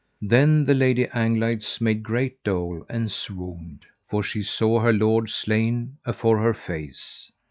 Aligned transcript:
Then 0.23 0.65
the 0.65 0.73
Lady 0.73 1.05
Anglides 1.13 1.79
made 1.79 2.01
great 2.01 2.43
dole, 2.43 2.83
and 2.89 3.11
swooned, 3.11 3.85
for 4.09 4.23
she 4.23 4.41
saw 4.41 4.79
her 4.79 4.91
lord 4.93 5.29
slain 5.29 5.99
afore 6.05 6.39
her 6.39 6.55
face. 6.55 7.31